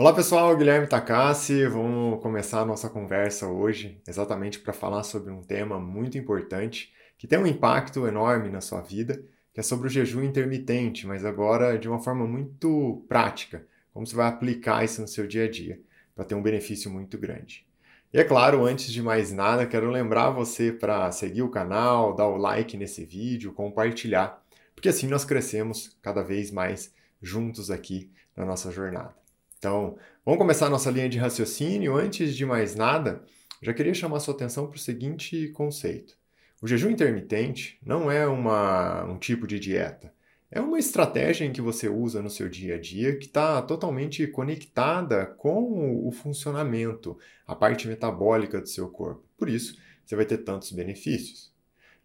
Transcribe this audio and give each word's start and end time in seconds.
Olá 0.00 0.14
pessoal, 0.14 0.56
Guilherme 0.56 0.86
Takassi. 0.86 1.66
Vamos 1.66 2.22
começar 2.22 2.62
a 2.62 2.64
nossa 2.64 2.88
conversa 2.88 3.48
hoje 3.48 4.00
exatamente 4.08 4.58
para 4.58 4.72
falar 4.72 5.02
sobre 5.02 5.30
um 5.30 5.42
tema 5.42 5.78
muito 5.78 6.16
importante 6.16 6.90
que 7.18 7.26
tem 7.26 7.38
um 7.38 7.46
impacto 7.46 8.06
enorme 8.06 8.48
na 8.48 8.62
sua 8.62 8.80
vida, 8.80 9.22
que 9.52 9.60
é 9.60 9.62
sobre 9.62 9.88
o 9.88 9.90
jejum 9.90 10.22
intermitente, 10.22 11.06
mas 11.06 11.22
agora 11.22 11.78
de 11.78 11.86
uma 11.86 11.98
forma 11.98 12.26
muito 12.26 13.04
prática, 13.10 13.66
como 13.92 14.06
você 14.06 14.16
vai 14.16 14.26
aplicar 14.26 14.82
isso 14.82 15.02
no 15.02 15.06
seu 15.06 15.26
dia 15.26 15.44
a 15.44 15.50
dia 15.50 15.78
para 16.14 16.24
ter 16.24 16.34
um 16.34 16.40
benefício 16.40 16.90
muito 16.90 17.18
grande. 17.18 17.66
E 18.10 18.18
é 18.18 18.24
claro, 18.24 18.64
antes 18.64 18.90
de 18.90 19.02
mais 19.02 19.30
nada, 19.30 19.66
quero 19.66 19.90
lembrar 19.90 20.30
você 20.30 20.72
para 20.72 21.12
seguir 21.12 21.42
o 21.42 21.50
canal, 21.50 22.16
dar 22.16 22.26
o 22.26 22.38
like 22.38 22.74
nesse 22.74 23.04
vídeo, 23.04 23.52
compartilhar, 23.52 24.42
porque 24.74 24.88
assim 24.88 25.06
nós 25.06 25.26
crescemos 25.26 25.94
cada 26.00 26.22
vez 26.22 26.50
mais 26.50 26.90
juntos 27.20 27.70
aqui 27.70 28.10
na 28.34 28.46
nossa 28.46 28.72
jornada. 28.72 29.19
Então, 29.60 29.98
vamos 30.24 30.38
começar 30.38 30.68
a 30.68 30.70
nossa 30.70 30.90
linha 30.90 31.06
de 31.06 31.18
raciocínio. 31.18 31.94
Antes 31.94 32.34
de 32.34 32.46
mais 32.46 32.74
nada, 32.74 33.22
já 33.60 33.74
queria 33.74 33.92
chamar 33.92 34.18
sua 34.20 34.32
atenção 34.32 34.66
para 34.66 34.76
o 34.76 34.80
seguinte 34.80 35.48
conceito. 35.48 36.16
O 36.62 36.66
jejum 36.66 36.88
intermitente 36.88 37.78
não 37.84 38.10
é 38.10 38.26
uma, 38.26 39.04
um 39.04 39.18
tipo 39.18 39.46
de 39.46 39.60
dieta. 39.60 40.14
É 40.50 40.62
uma 40.62 40.78
estratégia 40.78 41.44
em 41.44 41.52
que 41.52 41.60
você 41.60 41.90
usa 41.90 42.22
no 42.22 42.30
seu 42.30 42.48
dia 42.48 42.76
a 42.76 42.80
dia 42.80 43.18
que 43.18 43.26
está 43.26 43.60
totalmente 43.60 44.26
conectada 44.28 45.26
com 45.26 46.08
o 46.08 46.10
funcionamento, 46.10 47.18
a 47.46 47.54
parte 47.54 47.86
metabólica 47.86 48.62
do 48.62 48.66
seu 48.66 48.88
corpo. 48.88 49.22
Por 49.36 49.50
isso, 49.50 49.76
você 50.06 50.16
vai 50.16 50.24
ter 50.24 50.38
tantos 50.38 50.72
benefícios. 50.72 51.52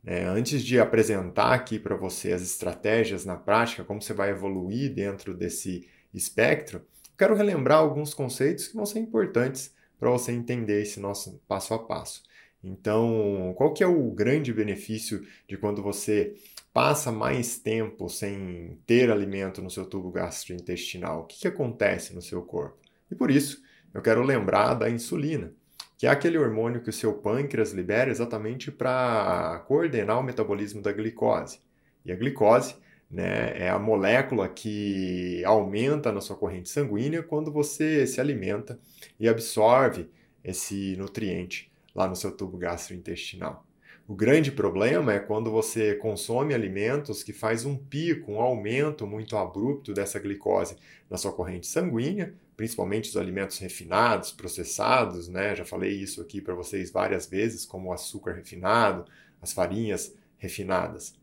É, 0.06 0.26
antes 0.26 0.62
de 0.62 0.78
apresentar 0.78 1.53
aqui 1.53 1.80
para 1.80 1.95
você 1.95 2.34
as 2.34 2.42
estratégias 2.42 3.23
na 3.23 3.38
prática, 3.38 3.86
como 3.86 4.02
você 4.02 4.14
vai 4.14 4.31
evoluir 4.31 4.94
dentro 4.94 5.34
desse 5.34 5.88
espectro, 6.14 6.86
quero 7.17 7.35
relembrar 7.35 7.80
alguns 7.80 8.13
conceitos 8.13 8.67
que 8.67 8.75
vão 8.75 8.85
ser 8.85 8.99
importantes 8.99 9.73
para 9.99 10.09
você 10.09 10.31
entender 10.31 10.81
esse 10.81 10.99
nosso 10.99 11.41
passo 11.47 11.73
a 11.73 11.80
passo. 11.80 12.23
Então, 12.63 13.53
qual 13.55 13.73
que 13.73 13.83
é 13.83 13.88
o 13.88 14.09
grande 14.11 14.52
benefício 14.52 15.25
de 15.47 15.55
quando 15.55 15.83
você 15.83 16.33
passa 16.73 17.11
mais 17.11 17.59
tempo 17.59 18.09
sem 18.09 18.80
ter 18.88 19.11
alimento 19.11 19.61
no 19.61 19.69
seu 19.69 19.85
tubo 19.85 20.11
gastrointestinal? 20.11 21.22
O 21.22 21.23
que, 21.25 21.41
que 21.41 21.47
acontece 21.47 22.13
no 22.13 22.22
seu 22.22 22.41
corpo? 22.41 22.77
E 23.09 23.16
por 23.16 23.29
isso, 23.29 23.61
eu 23.94 24.02
quero 24.02 24.23
lembrar 24.23 24.73
da 24.73 24.89
insulina, 24.89 25.53
que 25.97 26.07
é 26.07 26.09
aquele 26.09 26.38
hormônio 26.38 26.81
que 26.81 26.89
o 26.89 26.94
seu 26.94 27.13
pâncreas 27.13 27.72
libera 27.72 28.09
exatamente 28.09 28.72
para 28.72 29.63
coordenar 29.67 30.19
o 30.19 30.23
metabolismo 30.23 30.81
da 30.81 30.91
glicose. 30.91 31.59
E 32.03 32.11
a 32.11 32.16
glicose 32.16 32.75
né? 33.09 33.58
É 33.58 33.70
a 33.70 33.80
molécula 33.80 34.48
que 34.48 35.44
aumenta 35.45 36.11
na 36.11 36.22
sua 36.22 36.36
corrente 36.36 36.70
sanguínea 36.70 37.23
quando 37.23 37.52
você 37.52 38.06
se 38.08 38.20
alimenta 38.20 38.80
e 39.20 39.28
absorve 39.28 40.09
esse 40.44 40.95
nutriente 40.97 41.72
lá 41.94 42.08
no 42.08 42.16
seu 42.16 42.31
tubo 42.31 42.58
gastrointestinal. 42.58 43.66
O 44.08 44.14
grande 44.14 44.52
problema 44.52 45.14
é 45.14 45.20
quando 45.20 45.50
você 45.50 45.95
consome 45.95 46.53
alimentos 46.53 47.23
que 47.23 47.34
faz 47.34 47.66
um 47.66 47.75
pico, 47.75 48.34
um 48.34 48.39
aumento 48.39 49.08
muito 49.08 49.36
abrupto 49.36 49.94
dessa 49.94 50.19
glicose 50.19 50.78
na 51.09 51.17
sua 51.17 51.34
corrente 51.34 51.66
sanguínea, 51.66 52.31
principalmente 52.56 53.09
os 53.09 53.17
alimentos 53.17 53.58
refinados, 53.58 54.31
processados, 54.31 55.28
né? 55.28 55.56
Já 55.56 55.66
falei 55.66 55.92
isso 55.92 56.22
aqui 56.22 56.40
para 56.40 56.53
vocês 56.53 56.92
várias 56.92 57.25
vezes, 57.25 57.66
como 57.66 57.90
o 57.90 57.94
açúcar 57.94 58.34
refinado, 58.34 59.06
as 59.42 59.52
farinhas 59.52 60.14
refinadas. 60.38 61.16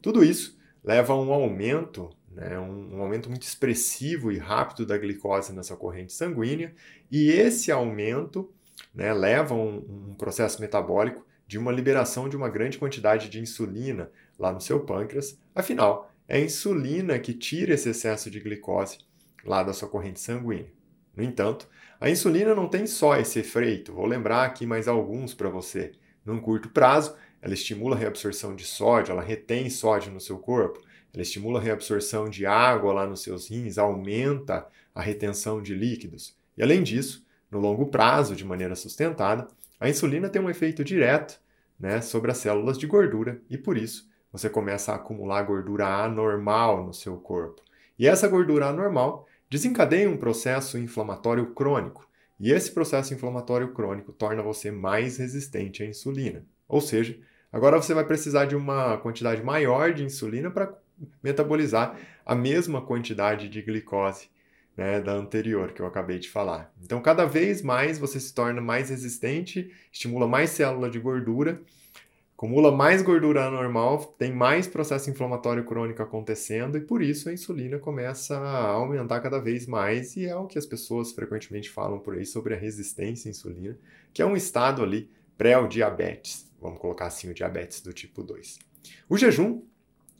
Tudo 0.00 0.24
isso 0.24 0.58
leva 0.82 1.12
a 1.12 1.20
um 1.20 1.32
aumento, 1.32 2.10
né, 2.30 2.58
um, 2.58 2.96
um 2.96 3.02
aumento 3.02 3.28
muito 3.28 3.42
expressivo 3.42 4.32
e 4.32 4.38
rápido 4.38 4.86
da 4.86 4.96
glicose 4.96 5.52
nessa 5.52 5.76
corrente 5.76 6.12
sanguínea, 6.12 6.74
e 7.10 7.30
esse 7.30 7.70
aumento 7.70 8.50
né, 8.94 9.12
leva 9.12 9.54
a 9.54 9.58
um, 9.58 10.10
um 10.10 10.14
processo 10.14 10.60
metabólico 10.60 11.24
de 11.46 11.58
uma 11.58 11.72
liberação 11.72 12.28
de 12.28 12.36
uma 12.36 12.48
grande 12.48 12.78
quantidade 12.78 13.28
de 13.28 13.40
insulina 13.40 14.10
lá 14.38 14.52
no 14.52 14.60
seu 14.60 14.80
pâncreas. 14.80 15.38
Afinal, 15.54 16.10
é 16.28 16.36
a 16.36 16.40
insulina 16.40 17.18
que 17.18 17.34
tira 17.34 17.74
esse 17.74 17.88
excesso 17.88 18.30
de 18.30 18.38
glicose 18.38 18.98
lá 19.44 19.62
da 19.62 19.72
sua 19.72 19.88
corrente 19.88 20.20
sanguínea. 20.20 20.72
No 21.16 21.24
entanto, 21.24 21.68
a 22.00 22.08
insulina 22.08 22.54
não 22.54 22.68
tem 22.68 22.86
só 22.86 23.16
esse 23.16 23.40
efeito, 23.40 23.92
vou 23.92 24.06
lembrar 24.06 24.44
aqui 24.44 24.64
mais 24.64 24.86
alguns 24.86 25.34
para 25.34 25.50
você. 25.50 25.92
Num 26.24 26.40
curto 26.40 26.68
prazo, 26.68 27.16
ela 27.42 27.54
estimula 27.54 27.96
a 27.96 27.98
reabsorção 27.98 28.54
de 28.54 28.64
sódio, 28.64 29.12
ela 29.12 29.22
retém 29.22 29.70
sódio 29.70 30.12
no 30.12 30.20
seu 30.20 30.38
corpo, 30.38 30.80
ela 31.12 31.22
estimula 31.22 31.58
a 31.58 31.62
reabsorção 31.62 32.28
de 32.28 32.46
água 32.46 32.92
lá 32.92 33.06
nos 33.06 33.22
seus 33.22 33.48
rins, 33.48 33.78
aumenta 33.78 34.66
a 34.94 35.00
retenção 35.00 35.62
de 35.62 35.74
líquidos. 35.74 36.36
E 36.56 36.62
além 36.62 36.82
disso, 36.82 37.24
no 37.50 37.58
longo 37.58 37.86
prazo, 37.86 38.36
de 38.36 38.44
maneira 38.44 38.76
sustentada, 38.76 39.48
a 39.78 39.88
insulina 39.88 40.28
tem 40.28 40.40
um 40.40 40.50
efeito 40.50 40.84
direto 40.84 41.40
né, 41.78 42.00
sobre 42.00 42.30
as 42.30 42.38
células 42.38 42.78
de 42.78 42.86
gordura 42.86 43.40
e 43.48 43.56
por 43.56 43.76
isso 43.76 44.08
você 44.32 44.48
começa 44.48 44.92
a 44.92 44.96
acumular 44.96 45.42
gordura 45.42 45.86
anormal 45.86 46.84
no 46.84 46.94
seu 46.94 47.16
corpo. 47.16 47.62
E 47.98 48.06
essa 48.06 48.28
gordura 48.28 48.66
anormal 48.66 49.26
desencadeia 49.48 50.08
um 50.08 50.16
processo 50.16 50.78
inflamatório 50.78 51.52
crônico. 51.52 52.08
E 52.38 52.52
esse 52.52 52.72
processo 52.72 53.12
inflamatório 53.12 53.72
crônico 53.72 54.12
torna 54.12 54.42
você 54.42 54.70
mais 54.70 55.18
resistente 55.18 55.82
à 55.82 55.86
insulina. 55.86 56.44
Ou 56.68 56.80
seja, 56.80 57.18
Agora 57.52 57.76
você 57.76 57.92
vai 57.92 58.04
precisar 58.04 58.44
de 58.44 58.54
uma 58.54 58.96
quantidade 58.98 59.42
maior 59.42 59.92
de 59.92 60.04
insulina 60.04 60.50
para 60.50 60.72
metabolizar 61.22 61.98
a 62.24 62.34
mesma 62.34 62.80
quantidade 62.80 63.48
de 63.48 63.62
glicose 63.62 64.28
né, 64.76 65.00
da 65.00 65.12
anterior 65.12 65.72
que 65.72 65.82
eu 65.82 65.86
acabei 65.86 66.18
de 66.18 66.28
falar. 66.28 66.72
Então, 66.82 67.02
cada 67.02 67.24
vez 67.24 67.60
mais 67.60 67.98
você 67.98 68.20
se 68.20 68.32
torna 68.32 68.60
mais 68.60 68.90
resistente, 68.90 69.70
estimula 69.92 70.26
mais 70.26 70.50
célula 70.50 70.88
de 70.88 70.98
gordura, 70.98 71.60
acumula 72.34 72.70
mais 72.72 73.02
gordura 73.02 73.46
anormal, 73.46 73.98
tem 74.18 74.32
mais 74.32 74.66
processo 74.66 75.10
inflamatório 75.10 75.64
crônico 75.64 76.02
acontecendo 76.02 76.78
e 76.78 76.80
por 76.80 77.02
isso 77.02 77.28
a 77.28 77.32
insulina 77.32 77.78
começa 77.78 78.38
a 78.38 78.68
aumentar 78.68 79.20
cada 79.20 79.38
vez 79.38 79.66
mais 79.66 80.16
e 80.16 80.24
é 80.24 80.34
o 80.34 80.46
que 80.46 80.58
as 80.58 80.64
pessoas 80.64 81.12
frequentemente 81.12 81.68
falam 81.68 81.98
por 81.98 82.14
aí 82.14 82.24
sobre 82.24 82.54
a 82.54 82.56
resistência 82.56 83.28
à 83.28 83.30
insulina, 83.30 83.76
que 84.14 84.22
é 84.22 84.26
um 84.26 84.36
estado 84.36 84.82
ali 84.82 85.10
pré-diabetes. 85.36 86.49
Vamos 86.60 86.78
colocar 86.78 87.06
assim 87.06 87.30
o 87.30 87.34
diabetes 87.34 87.80
do 87.80 87.92
tipo 87.92 88.22
2. 88.22 88.58
O 89.08 89.16
jejum 89.16 89.62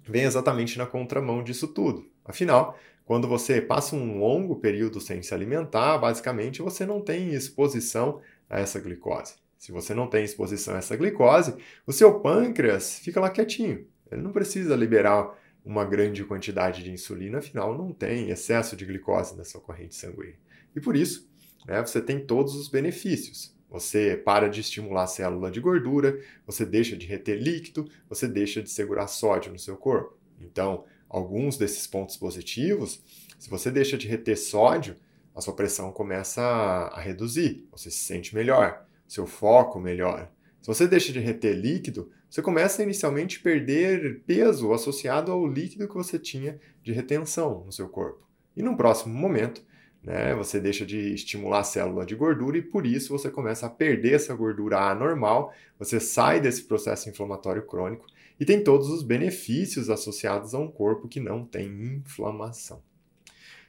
vem 0.02 0.24
exatamente 0.24 0.78
na 0.78 0.86
contramão 0.86 1.42
disso 1.42 1.68
tudo. 1.68 2.10
Afinal, 2.24 2.78
quando 3.04 3.26
você 3.26 3.60
passa 3.60 3.96
um 3.96 4.18
longo 4.18 4.56
período 4.56 5.00
sem 5.00 5.22
se 5.22 5.34
alimentar, 5.34 5.98
basicamente 5.98 6.62
você 6.62 6.86
não 6.86 7.00
tem 7.00 7.34
exposição 7.34 8.20
a 8.48 8.60
essa 8.60 8.78
glicose. 8.80 9.34
Se 9.58 9.72
você 9.72 9.92
não 9.94 10.06
tem 10.06 10.24
exposição 10.24 10.74
a 10.74 10.78
essa 10.78 10.96
glicose, 10.96 11.54
o 11.86 11.92
seu 11.92 12.20
pâncreas 12.20 12.98
fica 12.98 13.20
lá 13.20 13.28
quietinho. 13.28 13.86
Ele 14.10 14.22
não 14.22 14.32
precisa 14.32 14.74
liberar 14.74 15.36
uma 15.64 15.84
grande 15.84 16.24
quantidade 16.24 16.82
de 16.82 16.90
insulina, 16.90 17.38
afinal 17.38 17.76
não 17.76 17.92
tem 17.92 18.30
excesso 18.30 18.76
de 18.76 18.86
glicose 18.86 19.36
na 19.36 19.44
sua 19.44 19.60
corrente 19.60 19.94
sanguínea. 19.94 20.38
E 20.74 20.80
por 20.80 20.96
isso, 20.96 21.28
né, 21.66 21.84
você 21.84 22.00
tem 22.00 22.24
todos 22.24 22.54
os 22.54 22.68
benefícios. 22.68 23.54
Você 23.70 24.16
para 24.16 24.48
de 24.48 24.60
estimular 24.60 25.04
a 25.04 25.06
célula 25.06 25.50
de 25.50 25.60
gordura, 25.60 26.20
você 26.44 26.66
deixa 26.66 26.96
de 26.96 27.06
reter 27.06 27.40
líquido, 27.40 27.88
você 28.08 28.26
deixa 28.26 28.60
de 28.60 28.68
segurar 28.68 29.06
sódio 29.06 29.52
no 29.52 29.58
seu 29.58 29.76
corpo. 29.76 30.18
Então, 30.40 30.84
alguns 31.08 31.56
desses 31.56 31.86
pontos 31.86 32.16
positivos, 32.16 33.00
se 33.38 33.48
você 33.48 33.70
deixa 33.70 33.96
de 33.96 34.08
reter 34.08 34.36
sódio, 34.36 34.96
a 35.34 35.40
sua 35.40 35.54
pressão 35.54 35.92
começa 35.92 36.42
a 36.42 37.00
reduzir, 37.00 37.66
você 37.70 37.90
se 37.90 37.98
sente 37.98 38.34
melhor, 38.34 38.84
seu 39.06 39.26
foco 39.26 39.78
melhora. 39.78 40.30
Se 40.60 40.66
você 40.66 40.86
deixa 40.86 41.12
de 41.12 41.20
reter 41.20 41.54
líquido, 41.54 42.10
você 42.28 42.42
começa 42.42 42.82
a 42.82 42.84
inicialmente 42.84 43.40
perder 43.40 44.20
peso 44.26 44.72
associado 44.72 45.32
ao 45.32 45.46
líquido 45.46 45.88
que 45.88 45.94
você 45.94 46.18
tinha 46.18 46.60
de 46.82 46.92
retenção 46.92 47.64
no 47.64 47.72
seu 47.72 47.88
corpo. 47.88 48.28
E 48.56 48.62
num 48.62 48.76
próximo 48.76 49.14
momento, 49.14 49.64
né? 50.02 50.34
Você 50.34 50.58
deixa 50.58 50.84
de 50.86 51.12
estimular 51.14 51.60
a 51.60 51.64
célula 51.64 52.06
de 52.06 52.14
gordura 52.14 52.58
e 52.58 52.62
por 52.62 52.86
isso 52.86 53.16
você 53.16 53.30
começa 53.30 53.66
a 53.66 53.70
perder 53.70 54.14
essa 54.14 54.34
gordura 54.34 54.78
anormal, 54.78 55.54
você 55.78 56.00
sai 56.00 56.40
desse 56.40 56.64
processo 56.64 57.08
inflamatório 57.08 57.66
crônico 57.66 58.06
e 58.38 58.44
tem 58.44 58.64
todos 58.64 58.88
os 58.88 59.02
benefícios 59.02 59.90
associados 59.90 60.54
a 60.54 60.58
um 60.58 60.70
corpo 60.70 61.08
que 61.08 61.20
não 61.20 61.44
tem 61.44 61.68
inflamação. 61.68 62.82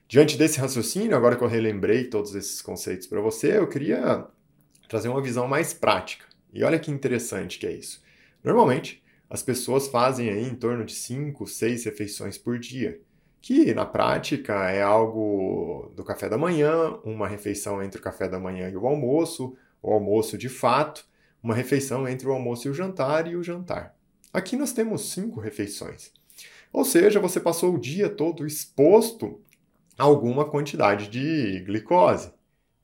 Diante 0.08 0.38
desse 0.38 0.60
raciocínio, 0.60 1.16
agora 1.16 1.36
que 1.36 1.44
eu 1.44 1.48
relembrei 1.48 2.06
todos 2.06 2.36
esses 2.36 2.62
conceitos 2.62 3.08
para 3.08 3.22
você, 3.22 3.58
eu 3.58 3.68
queria 3.68 4.26
trazer 4.90 5.08
uma 5.08 5.22
visão 5.22 5.48
mais 5.48 5.74
prática. 5.74 6.26
E 6.54 6.64
olha 6.64 6.80
que 6.80 6.92
interessante 6.92 7.58
que 7.58 7.66
é 7.66 7.72
isso. 7.72 8.02
Normalmente, 8.44 9.02
as 9.30 9.42
pessoas 9.42 9.88
fazem 9.88 10.30
aí 10.30 10.44
em 10.44 10.56
torno 10.56 10.84
de 10.84 10.94
5, 10.94 11.48
6 11.48 11.86
refeições 11.86 12.38
por 12.38 12.60
dia 12.60 13.00
que 13.42 13.74
na 13.74 13.86
prática 13.86 14.70
é 14.70 14.82
algo 14.82 15.92
do 15.96 16.04
café 16.04 16.30
da 16.30 16.38
manhã, 16.38 17.00
uma 17.04 17.28
refeição 17.28 17.82
entre 17.82 18.00
o 18.00 18.04
café 18.04 18.30
da 18.30 18.40
manhã 18.40 18.70
e 18.70 18.78
o 18.78 18.86
almoço, 18.86 19.58
o 19.82 19.92
almoço 19.92 20.38
de 20.38 20.48
fato, 20.48 21.06
uma 21.42 21.56
refeição 21.56 22.08
entre 22.08 22.28
o 22.28 22.32
almoço 22.32 22.68
e 22.68 22.72
o 22.72 22.74
jantar 22.74 23.28
e 23.28 23.36
o 23.36 23.44
jantar. 23.44 23.96
Aqui 24.32 24.56
nós 24.56 24.72
temos 24.72 25.12
cinco 25.12 25.40
refeições. 25.40 26.12
Ou 26.72 26.86
seja, 26.86 27.20
você 27.20 27.40
passou 27.40 27.74
o 27.74 27.80
dia 27.80 28.10
todo 28.10 28.46
exposto 28.46 29.42
alguma 29.98 30.46
quantidade 30.46 31.08
de 31.08 31.62
glicose. 31.66 32.32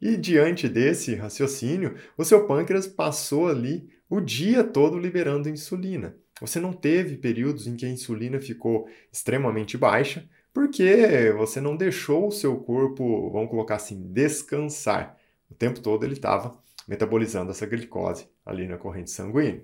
E 0.01 0.17
diante 0.17 0.67
desse 0.67 1.15
raciocínio, 1.15 1.95
o 2.17 2.23
seu 2.23 2.45
pâncreas 2.45 2.85
passou 2.85 3.47
ali 3.47 3.89
o 4.09 4.19
dia 4.19 4.63
todo 4.63 4.99
liberando 4.99 5.49
insulina. 5.49 6.15
Você 6.39 6.59
não 6.59 6.71
teve 6.71 7.17
períodos 7.17 7.65
em 7.65 7.75
que 7.75 7.85
a 7.85 7.89
insulina 7.89 8.39
ficou 8.39 8.87
extremamente 9.11 9.77
baixa, 9.77 10.27
porque 10.57 11.31
você 11.37 11.61
não 11.61 11.77
deixou 11.77 12.29
o 12.29 12.31
seu 12.31 12.57
corpo, 12.57 13.29
vamos 13.29 13.47
colocar 13.47 13.75
assim, 13.75 14.11
descansar. 14.11 15.15
O 15.51 15.53
tempo 15.53 15.79
todo 15.79 16.03
ele 16.03 16.13
estava 16.13 16.57
metabolizando 16.87 17.51
essa 17.51 17.67
glicose 17.67 18.27
ali 18.43 18.67
na 18.67 18.75
corrente 18.75 19.11
sanguínea. 19.11 19.63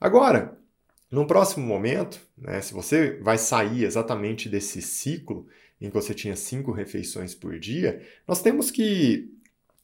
Agora, 0.00 0.56
no 1.10 1.26
próximo 1.26 1.66
momento, 1.66 2.20
né, 2.38 2.60
se 2.60 2.72
você 2.72 3.18
vai 3.20 3.38
sair 3.38 3.82
exatamente 3.82 4.48
desse 4.48 4.80
ciclo 4.80 5.48
em 5.80 5.88
que 5.88 5.94
você 5.94 6.14
tinha 6.14 6.36
cinco 6.36 6.70
refeições 6.70 7.34
por 7.34 7.58
dia, 7.58 8.00
nós 8.24 8.40
temos 8.40 8.70
que 8.70 9.36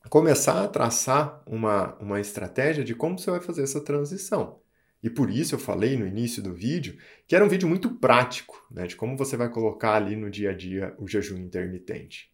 começar 0.09 0.63
a 0.63 0.69
traçar 0.69 1.43
uma, 1.45 1.97
uma 1.97 2.21
estratégia 2.21 2.85
de 2.85 2.95
como 2.95 3.19
você 3.19 3.33
vai 3.33 3.41
fazer 3.41 3.65
essa 3.65 3.81
transição. 3.81 4.61
E 5.03 5.11
por 5.11 5.31
isso 5.31 5.55
eu 5.55 5.59
falei 5.59 5.97
no 5.97 6.07
início 6.07 6.43
do 6.43 6.53
vídeo 6.53 6.97
que 7.27 7.37
era 7.37 7.45
um 7.45 7.49
vídeo 7.49 7.69
muito 7.69 7.91
prático, 7.97 8.67
né, 8.71 8.87
de 8.87 8.97
como 8.97 9.17
você 9.17 9.37
vai 9.37 9.49
colocar 9.49 9.95
ali 9.95 10.17
no 10.17 10.31
dia 10.31 10.51
a 10.51 10.55
dia 10.55 10.95
o 10.99 11.07
jejum 11.07 11.37
intermitente. 11.37 12.31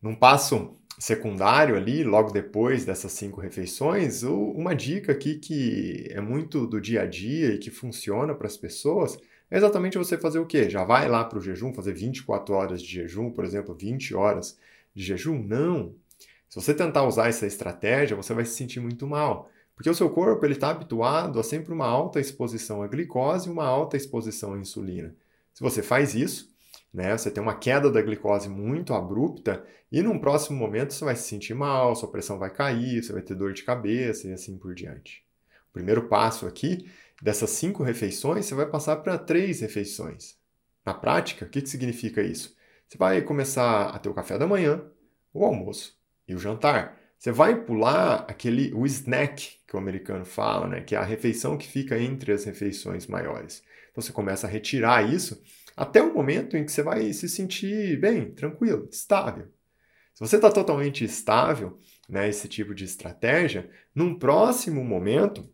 Num 0.00 0.14
passo 0.14 0.76
secundário 0.98 1.76
ali, 1.76 2.02
logo 2.02 2.30
depois 2.30 2.84
dessas 2.84 3.12
cinco 3.12 3.40
refeições, 3.40 4.22
uma 4.22 4.74
dica 4.74 5.12
aqui 5.12 5.36
que 5.36 6.08
é 6.10 6.20
muito 6.20 6.66
do 6.66 6.80
dia 6.80 7.02
a 7.02 7.06
dia 7.06 7.54
e 7.54 7.58
que 7.58 7.70
funciona 7.70 8.34
para 8.34 8.46
as 8.46 8.56
pessoas 8.56 9.18
é 9.50 9.56
exatamente 9.56 9.96
você 9.96 10.18
fazer 10.18 10.38
o 10.38 10.46
quê? 10.46 10.68
Já 10.68 10.84
vai 10.84 11.08
lá 11.08 11.24
para 11.24 11.38
o 11.38 11.42
jejum, 11.42 11.72
fazer 11.72 11.94
24 11.94 12.54
horas 12.54 12.82
de 12.82 12.88
jejum, 12.88 13.30
por 13.30 13.44
exemplo, 13.44 13.74
20 13.74 14.14
horas 14.14 14.58
de 14.94 15.02
jejum? 15.02 15.42
Não. 15.42 15.94
Se 16.48 16.56
você 16.56 16.74
tentar 16.74 17.04
usar 17.04 17.28
essa 17.28 17.46
estratégia, 17.46 18.16
você 18.16 18.34
vai 18.34 18.44
se 18.44 18.54
sentir 18.54 18.80
muito 18.80 19.06
mal. 19.06 19.50
Porque 19.78 19.88
o 19.88 19.94
seu 19.94 20.10
corpo 20.10 20.44
está 20.46 20.70
habituado 20.70 21.38
a 21.38 21.44
sempre 21.44 21.72
uma 21.72 21.86
alta 21.86 22.18
exposição 22.18 22.82
à 22.82 22.88
glicose 22.88 23.48
e 23.48 23.52
uma 23.52 23.64
alta 23.64 23.96
exposição 23.96 24.54
à 24.54 24.58
insulina. 24.58 25.14
Se 25.54 25.62
você 25.62 25.84
faz 25.84 26.16
isso, 26.16 26.52
né, 26.92 27.16
você 27.16 27.30
tem 27.30 27.40
uma 27.40 27.54
queda 27.54 27.88
da 27.88 28.02
glicose 28.02 28.48
muito 28.48 28.92
abrupta 28.92 29.64
e 29.92 30.02
num 30.02 30.18
próximo 30.18 30.58
momento 30.58 30.92
você 30.92 31.04
vai 31.04 31.14
se 31.14 31.28
sentir 31.28 31.54
mal, 31.54 31.94
sua 31.94 32.10
pressão 32.10 32.40
vai 32.40 32.50
cair, 32.50 33.04
você 33.04 33.12
vai 33.12 33.22
ter 33.22 33.36
dor 33.36 33.52
de 33.52 33.62
cabeça 33.62 34.26
e 34.26 34.32
assim 34.32 34.58
por 34.58 34.74
diante. 34.74 35.24
O 35.70 35.74
primeiro 35.74 36.08
passo 36.08 36.44
aqui, 36.44 36.90
dessas 37.22 37.50
cinco 37.50 37.84
refeições, 37.84 38.46
você 38.46 38.56
vai 38.56 38.66
passar 38.66 38.96
para 38.96 39.16
três 39.16 39.60
refeições. 39.60 40.36
Na 40.84 40.92
prática, 40.92 41.44
o 41.44 41.48
que, 41.48 41.62
que 41.62 41.68
significa 41.68 42.20
isso? 42.20 42.52
Você 42.88 42.98
vai 42.98 43.22
começar 43.22 43.90
a 43.90 43.98
ter 44.00 44.08
o 44.08 44.14
café 44.14 44.36
da 44.36 44.46
manhã, 44.48 44.82
o 45.32 45.44
almoço 45.44 45.96
e 46.26 46.34
o 46.34 46.38
jantar. 46.40 46.97
Você 47.18 47.32
vai 47.32 47.64
pular 47.64 48.24
aquele 48.28 48.72
o 48.72 48.86
snack 48.86 49.58
que 49.66 49.74
o 49.74 49.78
americano 49.78 50.24
fala, 50.24 50.68
né, 50.68 50.80
que 50.80 50.94
é 50.94 50.98
a 50.98 51.04
refeição 51.04 51.58
que 51.58 51.66
fica 51.66 51.98
entre 51.98 52.32
as 52.32 52.44
refeições 52.44 53.06
maiores. 53.08 53.62
Então 53.90 54.00
você 54.00 54.12
começa 54.12 54.46
a 54.46 54.50
retirar 54.50 55.02
isso 55.12 55.42
até 55.76 56.00
o 56.00 56.14
momento 56.14 56.56
em 56.56 56.64
que 56.64 56.70
você 56.70 56.82
vai 56.82 57.12
se 57.12 57.28
sentir 57.28 57.98
bem, 58.00 58.30
tranquilo, 58.30 58.88
estável. 58.90 59.48
Se 60.14 60.20
você 60.20 60.36
está 60.36 60.50
totalmente 60.50 61.04
estável, 61.04 61.78
né, 62.08 62.28
esse 62.28 62.48
tipo 62.48 62.74
de 62.74 62.84
estratégia, 62.84 63.68
num 63.94 64.16
próximo 64.16 64.84
momento 64.84 65.48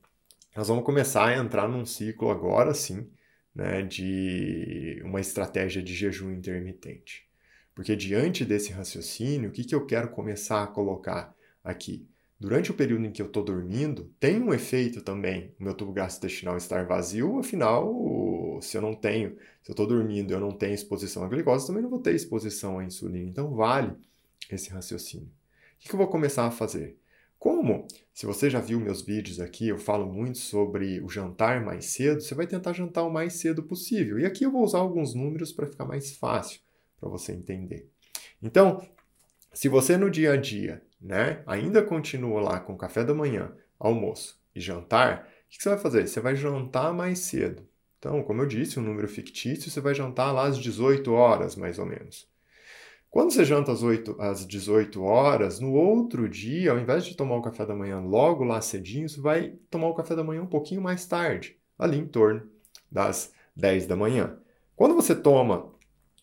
nós 0.55 0.69
vamos 0.69 0.85
começar 0.85 1.29
a 1.29 1.37
entrar 1.37 1.67
num 1.67 1.85
ciclo 1.85 2.31
agora 2.31 2.75
sim, 2.75 3.11
né, 3.55 3.83
de 3.83 5.01
uma 5.05 5.21
estratégia 5.21 5.83
de 5.83 5.95
jejum 5.95 6.31
intermitente. 6.31 7.27
Porque 7.75 7.97
diante 7.97 8.45
desse 8.45 8.71
raciocínio, 8.71 9.49
o 9.49 9.53
que, 9.53 9.65
que 9.65 9.75
eu 9.75 9.85
quero 9.87 10.11
começar 10.11 10.63
a 10.63 10.67
colocar 10.67 11.35
aqui? 11.65 12.07
Durante 12.39 12.71
o 12.71 12.75
período 12.75 13.07
em 13.07 13.11
que 13.11 13.23
eu 13.23 13.27
estou 13.27 13.43
dormindo, 13.43 14.13
tem 14.21 14.39
um 14.39 14.53
efeito 14.53 15.01
também 15.01 15.55
o 15.59 15.65
meu 15.65 15.73
tubo 15.73 15.93
gastrointestinal 15.93 16.57
estar 16.59 16.85
vazio, 16.85 17.39
afinal, 17.39 18.61
se 18.61 18.77
eu 18.77 18.83
não 18.83 18.95
tenho, 18.95 19.31
se 19.63 19.71
eu 19.71 19.73
estou 19.73 19.87
dormindo 19.87 20.33
eu 20.33 20.41
não 20.41 20.53
tenho 20.53 20.75
exposição 20.75 21.25
à 21.25 21.29
glicose, 21.29 21.67
também 21.67 21.83
não 21.83 21.89
vou 21.89 22.01
ter 22.01 22.15
exposição 22.15 22.79
à 22.79 22.85
insulina. 22.85 23.31
Então, 23.31 23.55
vale 23.55 23.97
esse 24.51 24.69
raciocínio. 24.69 25.29
O 25.29 25.89
que 25.89 25.95
eu 25.95 25.99
vou 25.99 26.09
começar 26.09 26.47
a 26.47 26.51
fazer? 26.51 26.99
Como, 27.39 27.87
se 28.13 28.25
você 28.25 28.49
já 28.49 28.59
viu 28.59 28.81
meus 28.81 29.03
vídeos 29.03 29.39
aqui, 29.39 29.69
eu 29.69 29.79
falo 29.79 30.11
muito 30.11 30.39
sobre 30.39 31.01
o 31.03 31.09
jantar 31.09 31.63
mais 31.63 31.87
cedo, 31.87 32.23
você 32.23 32.35
vai 32.35 32.47
tentar 32.47 32.73
jantar 32.73 33.05
o 33.05 33.13
mais 33.13 33.35
cedo 33.35 33.63
possível. 33.63 34.19
E 34.19 34.25
aqui 34.25 34.45
eu 34.45 34.51
vou 34.51 34.65
usar 34.65 34.79
alguns 34.79 35.15
números 35.15 35.53
para 35.53 35.67
ficar 35.67 35.85
mais 35.85 36.17
fácil 36.17 36.61
para 36.99 37.09
você 37.09 37.33
entender. 37.33 37.89
Então, 38.43 38.81
se 39.53 39.69
você 39.69 39.97
no 39.97 40.11
dia 40.11 40.33
a 40.33 40.37
dia, 40.37 40.83
né, 41.05 41.43
ainda 41.47 41.83
continua 41.83 42.41
lá 42.41 42.59
com 42.59 42.77
café 42.77 43.05
da 43.05 43.13
manhã, 43.13 43.53
almoço 43.79 44.41
e 44.55 44.61
jantar, 44.61 45.29
o 45.47 45.51
que 45.51 45.63
você 45.63 45.69
vai 45.69 45.79
fazer? 45.79 46.09
Você 46.09 46.21
vai 46.21 46.35
jantar 46.35 46.93
mais 46.95 47.19
cedo. 47.21 47.63
Então, 47.99 48.23
como 48.23 48.43
eu 48.43 48.47
disse, 48.47 48.81
um 48.81 48.83
número 48.83 49.07
fictício, 49.07 49.71
você 49.71 49.81
vai 49.81 49.95
jantar 49.95 50.33
lá 50.33 50.47
às 50.47 50.59
18 50.59 51.13
horas, 51.13 51.57
mais 51.57 51.79
ou 51.79 51.87
menos. 51.87 52.29
Quando 53.11 53.33
você 53.33 53.45
janta 53.45 53.71
às, 53.71 53.83
8, 53.83 54.17
às 54.19 54.45
18 54.47 55.01
horas, 55.03 55.61
no 55.61 55.73
outro 55.73 56.29
dia, 56.29 56.73
ao 56.73 56.79
invés 56.79 57.05
de 57.05 57.17
tomar 57.17 57.37
o 57.37 57.43
café 57.43 57.65
da 57.65 57.75
manhã 57.75 58.01
logo 58.01 58.43
lá 58.43 58.61
cedinho, 58.61 59.09
você 59.09 59.21
vai 59.21 59.55
tomar 59.71 59.89
o 59.89 59.95
café 59.95 60.17
da 60.17 60.25
manhã 60.25 60.43
um 60.43 60.49
pouquinho 60.49 60.83
mais 60.83 61.07
tarde, 61.07 61.57
ali 61.79 61.99
em 61.99 62.07
torno 62.07 62.43
das 62.91 63.33
10 63.55 63.87
da 63.87 63.95
manhã. 63.95 64.37
Quando 64.75 64.97
você 64.97 65.15
toma 65.15 65.73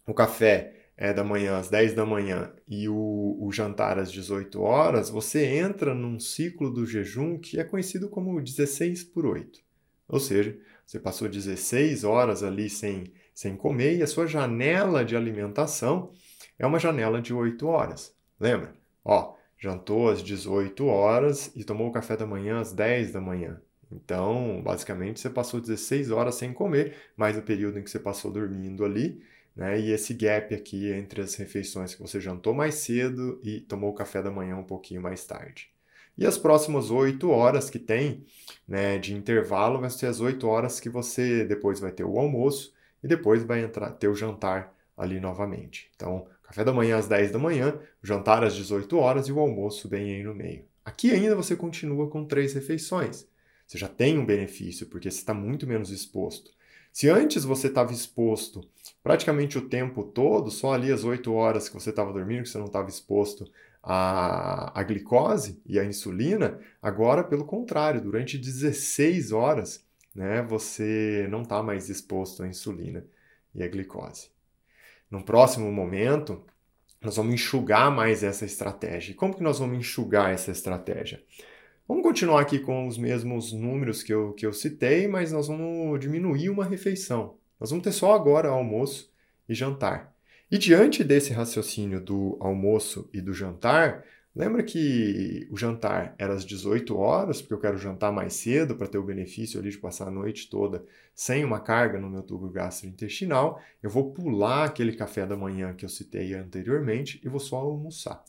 o 0.05 0.13
café 0.13 0.80
é, 1.01 1.11
da 1.11 1.23
manhã 1.23 1.57
às 1.57 1.67
10 1.67 1.95
da 1.95 2.05
manhã 2.05 2.53
e 2.67 2.87
o, 2.87 3.35
o, 3.39 3.51
jantar 3.51 3.97
às 3.97 4.11
18 4.11 4.61
horas, 4.61 5.09
você 5.09 5.43
entra 5.47 5.95
num 5.95 6.19
ciclo 6.19 6.69
do 6.69 6.85
jejum 6.85 7.39
que 7.39 7.59
é 7.59 7.63
conhecido 7.63 8.07
como 8.07 8.39
16 8.39 9.05
por 9.05 9.25
8. 9.25 9.61
Ou 10.07 10.19
seja, 10.19 10.55
você 10.85 10.99
passou 10.99 11.27
16 11.27 12.03
horas 12.03 12.43
ali 12.43 12.69
sem, 12.69 13.11
sem 13.33 13.55
comer 13.55 13.97
e 13.97 14.03
a 14.03 14.07
sua 14.07 14.27
janela 14.27 15.03
de 15.03 15.15
alimentação 15.15 16.11
é 16.59 16.67
uma 16.67 16.77
janela 16.77 17.19
de 17.19 17.33
8 17.33 17.65
horas. 17.65 18.15
Lembra? 18.39 18.71
Ó, 19.03 19.33
jantou 19.57 20.07
às 20.07 20.21
18 20.21 20.85
horas 20.85 21.51
e 21.55 21.63
tomou 21.63 21.87
o 21.87 21.91
café 21.91 22.15
da 22.15 22.27
manhã 22.27 22.59
às 22.59 22.73
10 22.73 23.11
da 23.11 23.19
manhã. 23.19 23.59
Então, 23.91 24.61
basicamente, 24.63 25.19
você 25.19 25.31
passou 25.31 25.59
16 25.59 26.11
horas 26.11 26.35
sem 26.35 26.53
comer, 26.53 26.95
mais 27.17 27.35
o 27.39 27.41
período 27.41 27.79
em 27.79 27.83
que 27.83 27.89
você 27.89 27.99
passou 27.99 28.31
dormindo 28.31 28.85
ali, 28.85 29.19
né? 29.55 29.79
E 29.79 29.91
esse 29.91 30.13
gap 30.13 30.53
aqui 30.53 30.91
entre 30.91 31.21
as 31.21 31.35
refeições 31.35 31.93
que 31.93 32.01
você 32.01 32.19
jantou 32.19 32.53
mais 32.53 32.75
cedo 32.75 33.39
e 33.43 33.59
tomou 33.61 33.91
o 33.91 33.95
café 33.95 34.21
da 34.21 34.31
manhã 34.31 34.55
um 34.57 34.63
pouquinho 34.63 35.01
mais 35.01 35.25
tarde. 35.25 35.69
E 36.17 36.25
as 36.25 36.37
próximas 36.37 36.91
8 36.91 37.29
horas 37.29 37.69
que 37.69 37.79
tem 37.79 38.25
né, 38.67 38.97
de 38.97 39.13
intervalo 39.13 39.79
vai 39.79 39.89
ser 39.89 40.07
as 40.07 40.19
8 40.19 40.47
horas 40.47 40.79
que 40.79 40.89
você 40.89 41.45
depois 41.45 41.79
vai 41.79 41.91
ter 41.91 42.03
o 42.03 42.19
almoço 42.19 42.73
e 43.03 43.07
depois 43.07 43.43
vai 43.43 43.63
entrar 43.63 43.91
ter 43.91 44.07
o 44.07 44.15
jantar 44.15 44.75
ali 44.95 45.19
novamente. 45.19 45.89
Então, 45.95 46.27
café 46.43 46.63
da 46.63 46.73
manhã 46.73 46.97
às 46.97 47.07
10 47.07 47.31
da 47.31 47.39
manhã, 47.39 47.79
jantar 48.03 48.43
às 48.43 48.53
18 48.53 48.97
horas 48.97 49.27
e 49.27 49.31
o 49.31 49.39
almoço 49.39 49.87
bem 49.87 50.15
aí 50.15 50.23
no 50.23 50.35
meio. 50.35 50.65
Aqui 50.83 51.11
ainda 51.11 51.35
você 51.35 51.55
continua 51.55 52.09
com 52.09 52.25
três 52.25 52.53
refeições. 52.53 53.27
Você 53.65 53.77
já 53.77 53.87
tem 53.87 54.19
um 54.19 54.25
benefício, 54.25 54.87
porque 54.87 55.09
você 55.09 55.19
está 55.19 55.33
muito 55.33 55.65
menos 55.65 55.91
exposto. 55.91 56.51
Se 56.91 57.09
antes 57.09 57.43
você 57.43 57.67
estava 57.67 57.91
exposto 57.93 58.61
praticamente 59.03 59.57
o 59.57 59.67
tempo 59.67 60.03
todo, 60.03 60.51
só 60.51 60.73
ali 60.73 60.91
as 60.91 61.03
8 61.03 61.33
horas 61.33 61.67
que 61.67 61.75
você 61.75 61.89
estava 61.89 62.13
dormindo, 62.13 62.43
que 62.43 62.49
você 62.49 62.57
não 62.57 62.65
estava 62.65 62.89
exposto 62.89 63.49
à, 63.81 64.79
à 64.79 64.83
glicose 64.83 65.61
e 65.65 65.79
à 65.79 65.85
insulina, 65.85 66.59
agora, 66.81 67.23
pelo 67.23 67.45
contrário, 67.45 68.01
durante 68.01 68.37
16 68.37 69.31
horas, 69.31 69.85
né, 70.13 70.41
você 70.41 71.27
não 71.29 71.41
está 71.41 71.63
mais 71.63 71.89
exposto 71.89 72.43
à 72.43 72.47
insulina 72.47 73.05
e 73.55 73.63
à 73.63 73.67
glicose. 73.67 74.29
No 75.09 75.23
próximo 75.23 75.71
momento, 75.71 76.43
nós 77.01 77.17
vamos 77.17 77.33
enxugar 77.33 77.89
mais 77.89 78.23
essa 78.23 78.45
estratégia. 78.45 79.11
E 79.11 79.15
como 79.15 79.35
que 79.35 79.43
nós 79.43 79.59
vamos 79.59 79.77
enxugar 79.77 80.31
essa 80.31 80.51
estratégia? 80.51 81.21
Vamos 81.91 82.05
continuar 82.05 82.39
aqui 82.39 82.57
com 82.57 82.87
os 82.87 82.97
mesmos 82.97 83.51
números 83.51 84.01
que 84.01 84.13
eu, 84.13 84.31
que 84.31 84.45
eu 84.45 84.53
citei, 84.53 85.09
mas 85.09 85.29
nós 85.29 85.49
vamos 85.49 85.99
diminuir 85.99 86.49
uma 86.49 86.63
refeição. 86.63 87.35
Nós 87.59 87.69
vamos 87.69 87.83
ter 87.83 87.91
só 87.91 88.13
agora 88.13 88.47
almoço 88.47 89.11
e 89.47 89.53
jantar. 89.53 90.15
E 90.49 90.57
diante 90.57 91.03
desse 91.03 91.33
raciocínio 91.33 91.99
do 91.99 92.37
almoço 92.39 93.09
e 93.11 93.19
do 93.19 93.33
jantar, 93.33 94.05
lembra 94.33 94.63
que 94.63 95.45
o 95.51 95.57
jantar 95.57 96.15
era 96.17 96.33
às 96.33 96.45
18 96.45 96.95
horas, 96.95 97.41
porque 97.41 97.55
eu 97.55 97.59
quero 97.59 97.77
jantar 97.77 98.09
mais 98.09 98.35
cedo 98.35 98.73
para 98.77 98.87
ter 98.87 98.97
o 98.97 99.03
benefício 99.03 99.59
ali 99.59 99.69
de 99.69 99.77
passar 99.77 100.07
a 100.07 100.11
noite 100.11 100.49
toda 100.49 100.85
sem 101.13 101.43
uma 101.43 101.59
carga 101.59 101.99
no 101.99 102.09
meu 102.09 102.23
tubo 102.23 102.47
gastrointestinal. 102.47 103.61
Eu 103.83 103.89
vou 103.89 104.13
pular 104.13 104.63
aquele 104.63 104.93
café 104.93 105.25
da 105.25 105.35
manhã 105.35 105.73
que 105.73 105.83
eu 105.83 105.89
citei 105.89 106.35
anteriormente 106.35 107.19
e 107.21 107.27
vou 107.27 107.41
só 107.41 107.57
almoçar. 107.57 108.23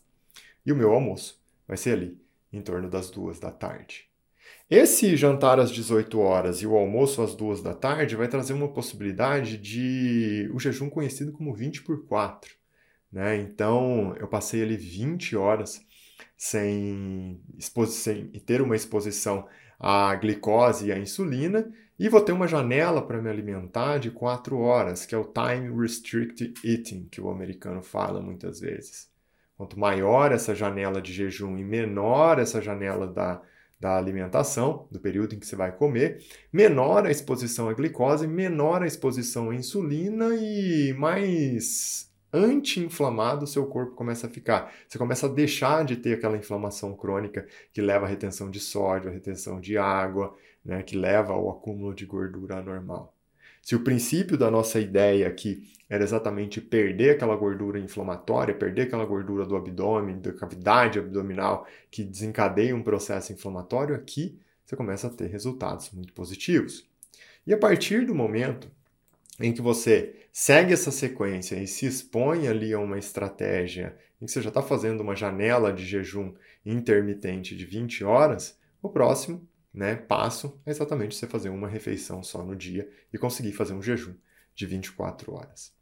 E 0.67 0.73
o 0.73 0.77
meu 0.77 0.91
almoço 0.91 1.41
vai 1.69 1.77
ser 1.77 1.93
ali 1.93 2.23
em 2.53 2.61
torno 2.61 2.89
das 2.89 3.11
duas 3.11 3.41
da 3.41 3.51
tarde. 3.51 4.13
Esse 4.69 5.17
jantar 5.17 5.61
às 5.61 5.71
18 5.71 6.19
horas 6.19 6.63
e 6.63 6.67
o 6.67 6.77
almoço 6.77 7.23
às 7.23 7.35
duas 7.35 7.63
da 7.63 7.75
tarde 7.75 8.17
vai 8.17 8.29
trazer 8.29 8.53
uma 8.53 8.73
possibilidade 8.73 9.59
de 9.59 10.51
o 10.55 10.59
jejum 10.59 10.89
conhecido 10.89 11.33
como 11.33 11.55
20 11.55 11.83
por 11.83 12.07
4. 12.07 12.55
Né? 13.13 13.37
Então, 13.37 14.17
eu 14.19 14.27
passei 14.27 14.63
ali 14.63 14.77
20 14.77 15.37
horas 15.37 15.85
sem, 16.37 17.41
sem 17.87 18.27
ter 18.47 18.63
uma 18.63 18.75
exposição 18.75 19.47
à 19.79 20.15
glicose 20.15 20.87
e 20.87 20.93
à 20.93 20.99
insulina, 20.99 21.71
e 21.99 22.09
vou 22.09 22.21
ter 22.21 22.33
uma 22.33 22.49
janela 22.49 23.07
para 23.07 23.21
me 23.21 23.29
alimentar 23.29 23.99
de 23.99 24.11
4 24.11 24.59
horas, 24.59 25.05
que 25.05 25.15
é 25.15 25.19
o 25.19 25.31
Time 25.33 25.71
Restricted 25.79 26.55
Eating, 26.65 27.09
que 27.11 27.21
o 27.21 27.31
americano 27.31 27.83
fala 27.83 28.21
muitas 28.21 28.59
vezes. 28.59 29.12
Quanto 29.63 29.79
maior 29.79 30.33
essa 30.33 30.57
janela 30.57 31.01
de 31.01 31.13
jejum 31.13 31.57
e 31.57 31.63
menor 31.63 32.41
essa 32.41 32.61
janela 32.61 33.07
da, 33.07 33.41
da 33.79 33.97
alimentação, 33.97 34.89
do 34.91 34.99
período 34.99 35.37
em 35.37 35.39
que 35.39 35.47
você 35.47 35.55
vai 35.55 35.71
comer, 35.71 36.19
menor 36.53 37.07
a 37.07 37.13
exposição 37.13 37.69
à 37.69 37.73
glicose, 37.73 38.27
menor 38.27 38.83
a 38.83 38.89
exposição 38.89 39.51
à 39.51 39.55
insulina 39.55 40.35
e 40.35 40.93
mais 40.95 42.11
anti-inflamado 42.33 43.45
o 43.45 43.47
seu 43.47 43.65
corpo 43.67 43.95
começa 43.95 44.27
a 44.27 44.31
ficar. 44.31 44.75
Você 44.89 44.99
começa 44.99 45.27
a 45.27 45.31
deixar 45.33 45.85
de 45.85 45.95
ter 45.95 46.15
aquela 46.15 46.37
inflamação 46.37 46.97
crônica 46.97 47.47
que 47.73 47.81
leva 47.81 48.07
à 48.07 48.09
retenção 48.09 48.51
de 48.51 48.59
sódio, 48.59 49.11
à 49.11 49.13
retenção 49.13 49.61
de 49.61 49.79
água, 49.79 50.37
né, 50.65 50.83
que 50.83 50.97
leva 50.97 51.35
ao 51.35 51.49
acúmulo 51.49 51.95
de 51.95 52.05
gordura 52.05 52.57
anormal. 52.57 53.12
Se 53.63 53.77
o 53.77 53.85
princípio 53.85 54.37
da 54.37 54.51
nossa 54.51 54.81
ideia 54.81 55.29
aqui 55.29 55.71
era 55.89 56.03
exatamente 56.03 56.61
perder 56.61 57.11
aquela 57.11 57.37
gordura 57.37 57.79
inflamatória, 57.79 58.53
perder 58.53 58.83
aquela 58.83 59.05
gordura 59.05 59.47
do 59.47 59.57
abdômen, 59.57 60.21
da 60.21 60.33
cavidade 60.33 60.99
abdominal 60.99 61.67
que 61.91 62.03
desencadeia 62.03 62.75
um 62.75 62.83
processo 62.83 63.33
inflamatório, 63.33 63.95
aqui 63.95 64.37
você 64.65 64.75
começa 64.75 65.07
a 65.07 65.11
ter 65.11 65.29
resultados 65.29 65.91
muito 65.93 66.13
positivos. 66.13 66.85
E 67.47 67.55
a 67.55 67.59
partir 67.59 68.05
do 68.05 68.15
momento 68.15 68.69
em 69.41 69.53
que 69.53 69.63
você 69.63 70.17
segue 70.33 70.73
essa 70.73 70.91
sequência 70.91 71.57
e 71.57 71.67
se 71.67 71.87
expõe 71.87 72.49
ali 72.49 72.73
a 72.73 72.79
uma 72.79 72.99
estratégia 72.99 73.97
em 74.21 74.27
que 74.27 74.33
você 74.33 74.43
já 74.43 74.49
está 74.49 74.63
fazendo 74.63 75.01
uma 75.01 75.15
janela 75.15 75.73
de 75.73 75.85
jejum 75.85 76.33
intermitente 76.65 77.57
de 77.57 77.65
20 77.65 78.03
horas, 78.03 78.59
o 78.81 78.89
próximo 78.89 79.47
né, 79.73 79.97
passo 79.97 80.61
é 80.67 80.71
exatamente 80.71 81.15
você 81.15 81.27
fazer 81.27 81.49
uma 81.49 81.69
refeição 81.69 82.23
só 82.23 82.43
no 82.43 82.55
dia 82.55 82.91
e 83.13 83.19
conseguir 83.19 83.53
fazer 83.53 83.73
um 83.73 83.83
jejum 83.83 84.15
de 84.55 84.67
24 84.67 85.33
horas. 85.33 85.73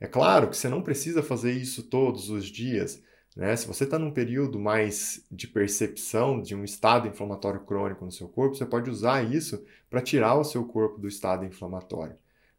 É 0.00 0.06
claro 0.06 0.48
que 0.48 0.56
você 0.56 0.68
não 0.68 0.82
precisa 0.82 1.22
fazer 1.22 1.52
isso 1.52 1.84
todos 1.84 2.30
os 2.30 2.46
dias. 2.46 3.02
Né? 3.36 3.54
Se 3.56 3.66
você 3.66 3.84
está 3.84 3.98
num 3.98 4.10
período 4.10 4.58
mais 4.58 5.24
de 5.30 5.46
percepção 5.46 6.40
de 6.40 6.54
um 6.54 6.64
estado 6.64 7.08
inflamatório 7.08 7.60
crônico 7.60 8.04
no 8.04 8.12
seu 8.12 8.28
corpo, 8.28 8.56
você 8.56 8.66
pode 8.66 8.90
usar 8.90 9.22
isso 9.22 9.64
para 9.90 10.00
tirar 10.00 10.34
o 10.36 10.44
seu 10.44 10.64
corpo 10.64 10.98
do 10.98 11.08
estado 11.08 11.44
inflamatório. 11.44 12.16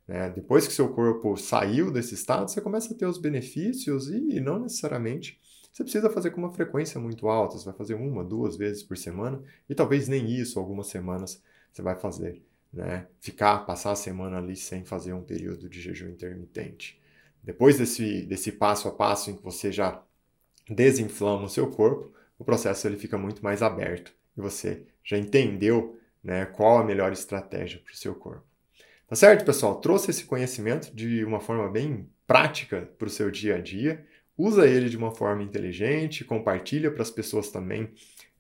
Né? 0.07 0.29
Depois 0.29 0.67
que 0.67 0.73
seu 0.73 0.89
corpo 0.89 1.35
saiu 1.35 1.91
desse 1.91 2.13
estado, 2.13 2.49
você 2.49 2.61
começa 2.61 2.93
a 2.93 2.97
ter 2.97 3.05
os 3.05 3.17
benefícios 3.17 4.09
e 4.09 4.39
não 4.39 4.59
necessariamente 4.59 5.39
você 5.75 5.83
precisa 5.83 6.09
fazer 6.09 6.31
com 6.31 6.39
uma 6.39 6.53
frequência 6.53 6.97
muito 7.01 7.27
alta. 7.27 7.57
Você 7.57 7.65
vai 7.65 7.73
fazer 7.73 7.95
uma, 7.95 8.23
duas 8.23 8.55
vezes 8.55 8.81
por 8.81 8.97
semana 8.97 9.43
e 9.69 9.75
talvez 9.75 10.07
nem 10.07 10.31
isso, 10.31 10.57
algumas 10.57 10.87
semanas 10.87 11.43
você 11.69 11.81
vai 11.81 11.97
fazer. 11.97 12.41
Né? 12.71 13.05
Ficar, 13.19 13.65
passar 13.65 13.91
a 13.91 13.95
semana 13.95 14.37
ali 14.37 14.55
sem 14.55 14.85
fazer 14.85 15.11
um 15.11 15.21
período 15.21 15.67
de 15.67 15.81
jejum 15.81 16.07
intermitente. 16.07 16.97
Depois 17.43 17.77
desse, 17.77 18.21
desse 18.21 18.53
passo 18.53 18.87
a 18.87 18.91
passo 18.91 19.29
em 19.29 19.35
que 19.35 19.43
você 19.43 19.69
já 19.69 20.01
desinflama 20.69 21.43
o 21.43 21.49
seu 21.49 21.69
corpo, 21.69 22.09
o 22.39 22.45
processo 22.45 22.87
ele 22.87 22.95
fica 22.95 23.17
muito 23.17 23.43
mais 23.43 23.61
aberto 23.61 24.13
e 24.37 24.39
você 24.39 24.83
já 25.03 25.17
entendeu 25.17 25.99
né, 26.23 26.45
qual 26.45 26.77
a 26.77 26.85
melhor 26.85 27.11
estratégia 27.11 27.81
para 27.83 27.91
o 27.91 27.97
seu 27.97 28.15
corpo. 28.15 28.45
Tá 29.09 29.15
certo, 29.17 29.43
pessoal? 29.43 29.81
Trouxe 29.81 30.09
esse 30.09 30.23
conhecimento 30.23 30.95
de 30.95 31.25
uma 31.25 31.41
forma 31.41 31.69
bem 31.69 32.07
prática 32.25 32.89
para 32.97 33.07
o 33.07 33.11
seu 33.11 33.29
dia 33.29 33.57
a 33.57 33.61
dia. 33.61 34.05
Usa 34.37 34.67
ele 34.67 34.89
de 34.89 34.97
uma 34.97 35.11
forma 35.11 35.43
inteligente, 35.43 36.25
compartilha 36.25 36.91
para 36.91 37.01
as 37.01 37.11
pessoas 37.11 37.49
também 37.49 37.89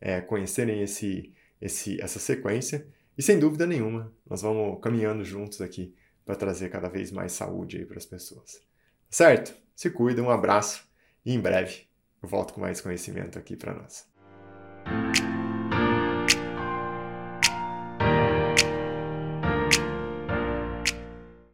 é, 0.01 0.19
conhecerem 0.19 0.81
esse, 0.81 1.33
esse, 1.61 2.01
essa 2.01 2.19
sequência. 2.19 2.87
E 3.17 3.23
sem 3.23 3.39
dúvida 3.39 3.65
nenhuma, 3.65 4.13
nós 4.29 4.41
vamos 4.41 4.79
caminhando 4.81 5.23
juntos 5.23 5.61
aqui 5.61 5.95
para 6.25 6.35
trazer 6.35 6.69
cada 6.69 6.89
vez 6.89 7.11
mais 7.11 7.31
saúde 7.31 7.85
para 7.85 7.97
as 7.97 8.05
pessoas. 8.05 8.61
Certo? 9.09 9.55
Se 9.75 9.89
cuida, 9.89 10.21
um 10.21 10.29
abraço 10.29 10.85
e 11.25 11.33
em 11.33 11.39
breve 11.39 11.87
eu 12.21 12.27
volto 12.27 12.53
com 12.53 12.61
mais 12.61 12.81
conhecimento 12.81 13.37
aqui 13.37 13.55
para 13.55 13.73
nós. 13.73 14.07